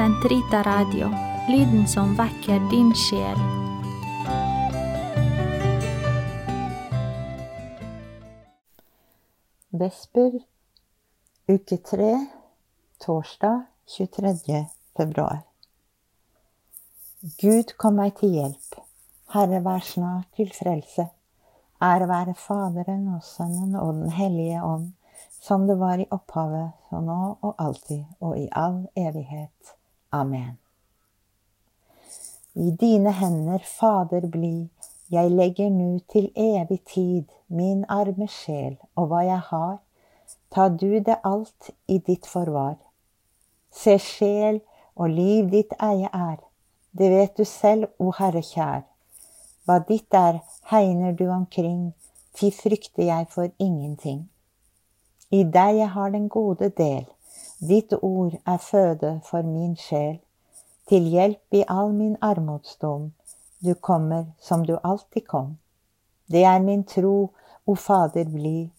[0.00, 1.10] Sentrita Radio,
[1.48, 3.40] lyden som vekker din sjel.
[9.68, 10.38] Vesper,
[11.52, 12.14] uke tre,
[13.04, 14.62] torsdag 23.
[14.96, 15.42] februar.
[17.42, 18.78] Gud, kom meg til hjelp.
[19.34, 21.10] Herre, vær snart til frelse.
[21.82, 24.88] Ære være Faderen og Sønnen og Den hellige ånd,
[25.44, 29.76] som det var i opphavet, så nå og alltid og i all evighet.
[30.12, 30.58] Amen.
[32.54, 34.70] I dine hender, Fader, bli,
[35.10, 39.76] jeg legger nu til evig tid min arme sjel og hva jeg har,
[40.50, 42.74] ta du det alt i ditt forvar.
[43.70, 44.60] Se sjel
[44.96, 46.42] og liv ditt eie er,
[46.90, 48.82] det vet du selv, o Herre kjær.
[49.64, 51.92] Hva ditt er, hegner du omkring,
[52.34, 54.26] ti frykter jeg for ingenting.
[55.30, 57.06] I deg jeg har den gode del,
[57.60, 60.18] ditt ord er føde for min sjel.
[60.88, 63.12] Til hjelp i all min armodsdom,
[63.64, 65.58] du kommer som du alltid kom.
[66.32, 67.30] Det er min tro,
[67.66, 68.70] o Fader, bli,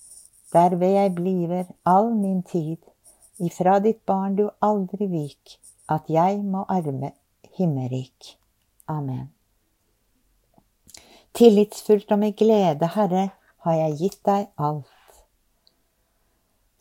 [0.54, 2.78] derved jeg bliver all min tid,
[3.40, 7.12] ifra ditt barn du aldri vik, at jeg må arme
[7.58, 8.38] himmerik.
[8.88, 9.30] Amen.
[11.34, 13.30] Tillitsfullt og med glede, Herre,
[13.64, 15.22] har jeg gitt deg alt.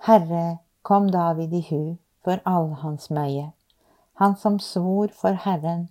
[0.07, 0.59] Herre,
[0.91, 3.53] kom David i hu for all hans møye.
[4.19, 5.85] Han som svor for Herren,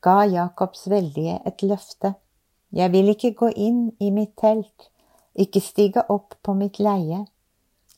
[0.00, 2.12] ga Jakobs veldige et løfte.
[2.70, 4.86] Jeg vil ikke gå inn i mitt telt,
[5.34, 7.24] ikke stige opp på mitt leie.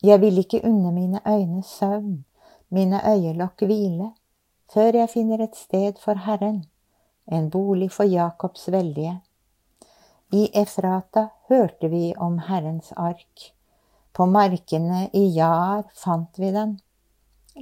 [0.03, 2.25] Jeg vil ikke unne mine øyne søvn,
[2.73, 4.09] mine øyelokk hvile,
[4.73, 6.65] før jeg finner et sted for Herren,
[7.29, 9.19] en bolig for Jakobs veldige.
[10.33, 13.53] I Efrata hørte vi om Herrens ark.
[14.19, 16.73] På markene i Jar fant vi den.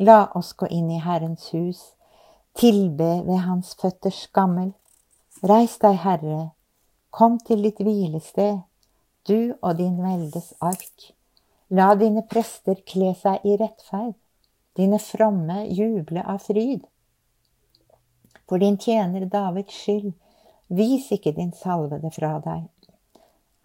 [0.08, 1.80] La oss gå inn i Herrens hus,
[2.56, 4.70] tilbe ved hans føtters skammel.
[5.44, 6.38] Reis deg, Herre,
[7.12, 8.62] kom til ditt hvilested,
[9.28, 11.10] du og din veldes ark.
[11.76, 14.14] La dine prester kle seg i rettferd,
[14.80, 16.86] dine fromme juble av fryd.
[18.48, 20.14] For din tjener Davids skyld,
[20.72, 22.64] vis ikke din salvede fra deg.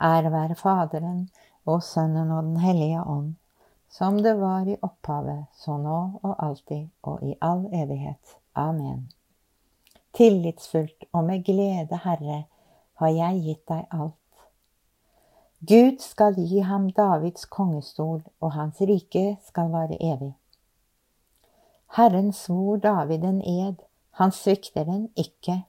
[0.04, 1.30] Ære være Faderen
[1.66, 3.36] og Sønnen og Den hellige ånd,
[3.90, 8.38] som det var i opphavet, så nå og alltid og i all evighet.
[8.56, 9.10] Amen.
[10.14, 12.44] Tillitsfullt og med glede, Herre,
[13.00, 14.16] har jeg gitt deg alt.
[15.68, 20.34] Gud skal gi ham Davids kongestol, og hans rike skal vare evig.
[21.98, 25.62] Herren svor David en ed, han svikter den ikke.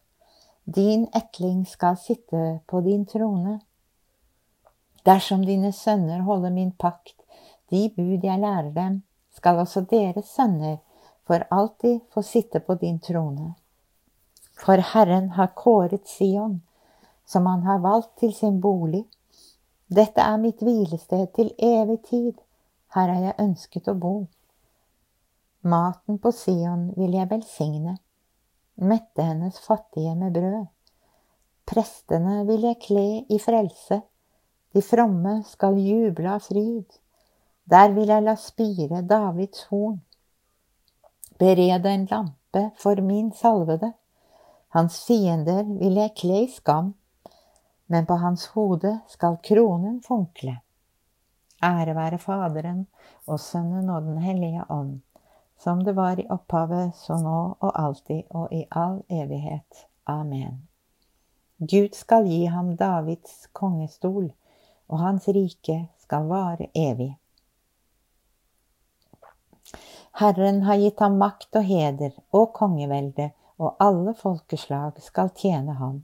[0.64, 3.60] Din etling skal sitte på din trone.
[5.06, 7.16] Dersom dine sønner holder min pakt,
[7.70, 9.02] de bud jeg lærer dem,
[9.34, 10.76] skal også deres sønner
[11.26, 13.54] for alltid få sitte på din trone.
[14.58, 16.60] For Herren har kåret Sion,
[17.26, 19.04] som han har valgt til sin bolig.
[19.88, 22.32] Dette er mitt hvilested til evig tid,
[22.94, 24.14] her har jeg ønsket å bo.
[25.62, 27.96] Maten på Sion vil jeg velsigne
[28.82, 30.66] mette hennes fattige med brød.
[31.68, 34.00] Prestene vil jeg kle i frelse,
[34.72, 36.86] de fromme skal juble av fryd.
[37.64, 40.00] Der vil jeg la spire Davids horn.
[41.38, 43.92] Berede en lampe for min salvede.
[44.72, 46.94] Hans fiender vil jeg kle i skam,
[47.86, 50.58] men på hans hode skal kronen funkle.
[51.62, 52.86] Ære være Faderen
[53.26, 55.00] og Sønnen og Den hellige ånd
[55.62, 59.86] som det var i opphavet, så nå og alltid og i all evighet.
[60.10, 60.66] Amen.
[61.58, 64.32] Gud skal gi ham Davids kongestol,
[64.92, 67.14] og hans rike skal vare evig.
[70.20, 76.02] Herren har gitt ham makt og heder og kongevelde, og alle folkeslag skal tjene ham.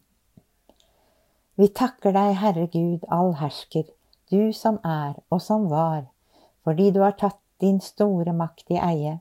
[1.61, 3.85] Vi takker deg, Herre Gud, allhersker,
[4.33, 6.07] du som er og som var,
[6.65, 9.19] fordi du har tatt din store makt i eie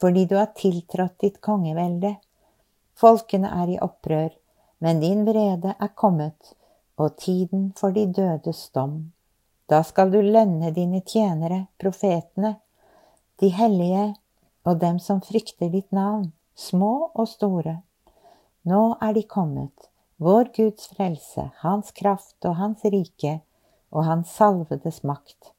[0.00, 2.14] fordi du har tiltrådt ditt kongevelde.
[2.96, 4.30] Folkene er i opprør,
[4.80, 6.54] men din vrede er kommet,
[7.00, 9.12] og tiden for de dødes dom.
[9.70, 12.56] Da skal du lønne dine tjenere, profetene,
[13.40, 14.10] de hellige
[14.68, 17.78] og dem som frykter ditt navn, små og store.
[18.68, 19.88] Nå er de kommet,
[20.20, 23.38] vår Guds frelse, Hans kraft og Hans rike
[23.90, 25.54] og Hans salvedes makt.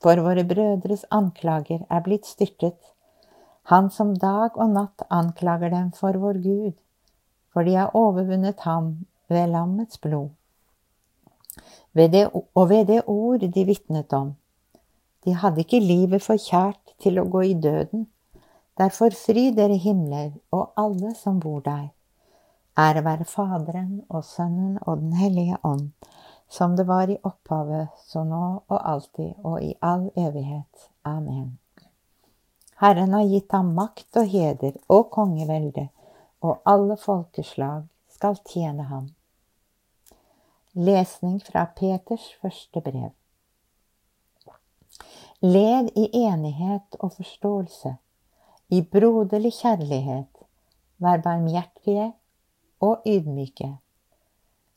[0.00, 2.78] For våre brødres anklager er blitt styrtet,
[3.66, 6.74] han som dag og natt anklager dem for vår Gud,
[7.50, 8.92] for de har overvunnet ham
[9.28, 10.35] ved lammets blod.
[11.92, 14.34] Ved det, og ved det ord de vitnet om.
[15.24, 18.06] De hadde ikke livet for kjært til å gå i døden.
[18.78, 21.88] Derfor fry dere himler og alle som bor der.
[22.78, 25.90] Ære være Faderen og Sønnen og Den hellige ånd,
[26.48, 30.90] som det var i opphavet, så nå og alltid og i all evighet.
[31.04, 31.58] Amen.
[32.80, 35.88] Herren har gitt ham makt og heder og kongevelde,
[36.44, 39.15] og alle folkeslag skal tjene ham.
[40.78, 43.12] Lesning fra Peters første brev.
[45.40, 47.94] Lev i enighet og forståelse,
[48.68, 50.42] i broderlig kjærlighet,
[51.00, 52.10] vær barmhjertige
[52.84, 53.70] og ydmyke.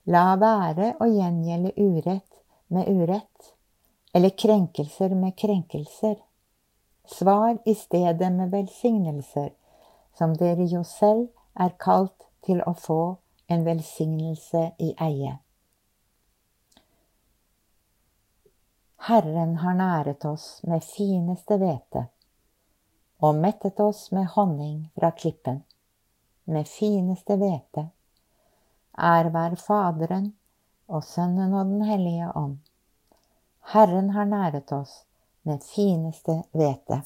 [0.08, 2.40] La være å gjengjelde urett
[2.72, 3.52] med urett,
[4.16, 6.16] eller krenkelser med krenkelser.
[7.12, 9.52] Svar i stedet med velsignelser,
[10.16, 11.28] som dere jo selv
[11.60, 13.02] er kalt til å få
[13.52, 15.36] en velsignelse i eie.
[19.08, 22.02] Herren har næret oss med fineste hvete
[23.20, 25.62] og mettet oss med honning fra klippen,
[26.44, 27.86] med fineste hvete.
[29.00, 30.34] Er hver Faderen
[30.88, 32.58] og Sønnen og Den hellige ånd.
[33.74, 35.06] Herren har næret oss
[35.44, 37.02] med fineste hvete.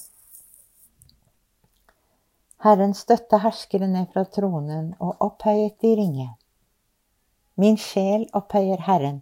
[2.63, 6.29] Herren støtte herskere ned fra tronen og opphøyet de ringe.
[7.55, 9.21] Min sjel opphøyer Herren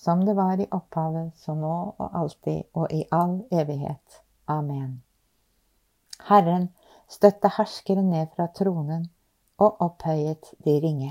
[0.00, 4.20] som det var i opphavet, så nå og alltid og i all evighet.
[4.48, 5.02] Amen.
[6.28, 6.70] Herren
[7.08, 9.10] støtte herskere ned fra tronen
[9.58, 11.10] og opphøyet de ringe.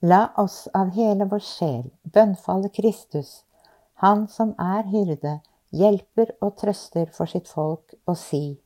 [0.00, 3.42] La oss av hele vår sjel bønnfalle Kristus,
[4.02, 5.38] Han som er hyrde,
[5.70, 8.58] hjelper og trøster for sitt folk, og si,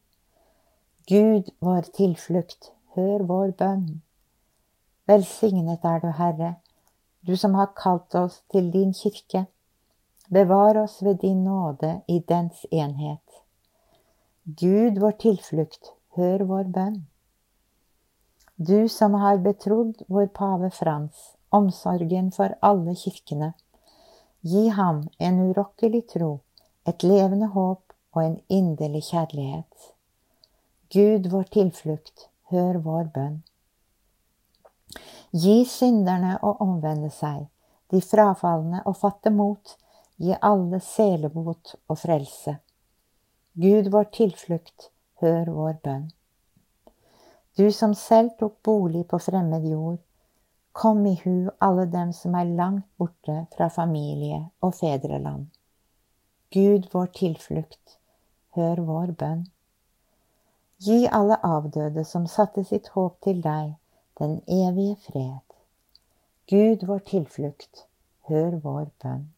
[1.11, 4.01] Gud vår tilflukt, hør vår bønn.
[5.07, 6.55] Velsignet er du, Herre,
[7.29, 9.43] du som har kalt oss til din kirke,
[10.33, 13.43] bevar oss ved din nåde i dens enhet.
[14.45, 17.03] Gud vår tilflukt, hør vår bønn.
[18.57, 23.51] Du som har betrodd vår pave Frans omsorgen for alle kirkene,
[24.41, 26.31] gi ham en urokkelig tro,
[26.89, 29.93] et levende håp og en inderlig kjærlighet.
[30.97, 33.43] Gud vår tilflukt, hør vår bønn.
[35.37, 37.43] Gi synderne å omvende seg,
[37.93, 39.75] de frafalne å fatte mot,
[40.17, 42.55] gi alle selebot og frelse.
[43.53, 44.89] Gud vår tilflukt,
[45.21, 46.07] hør vår bønn.
[47.59, 49.99] Du som selv tok bolig på fremmed jord,
[50.73, 55.49] kom i hu alle dem som er langt borte fra familie og fedreland.
[56.55, 57.99] Gud vår tilflukt,
[58.57, 59.43] hør vår bønn.
[60.81, 63.75] Gi alle avdøde som satte sitt håp til deg,
[64.19, 65.39] den evige fred.
[66.47, 67.85] Gud vår tilflukt,
[68.29, 69.29] hør vår bønn.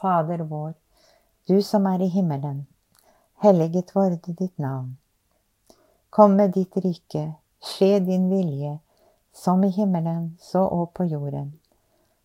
[0.00, 0.72] Fader vår,
[1.48, 2.66] du som er i himmelen.
[3.44, 4.96] Helliget vorde ditt navn.
[6.10, 7.26] Kom med ditt rike,
[7.60, 8.78] skje din vilje,
[9.32, 11.52] som i himmelen, så og på jorden.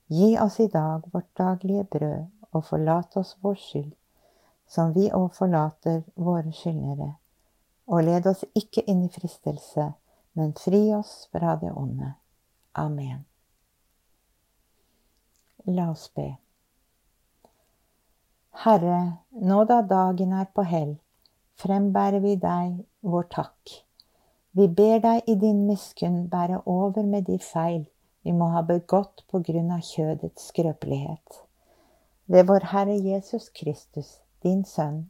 [0.07, 3.91] Gi oss i dag vårt daglige brød, og forlat oss vår skyld,
[4.67, 7.15] som vi òg forlater våre skyldnere
[7.91, 9.91] og led oss ikke inn i fristelse,
[10.39, 12.13] men fri oss fra det onde.
[12.79, 13.25] Amen.
[15.67, 16.29] La oss be.
[18.63, 20.95] Herre, nå da dagen er på hell,
[21.60, 23.77] frembærer vi deg vår takk.
[24.55, 27.86] Vi ber deg i din miskunn bære over med de feil
[28.24, 31.41] vi må ha begått på grunn av kjødets skrøpelighet.
[32.31, 35.10] Ved vår Herre Jesus Kristus, din Sønn,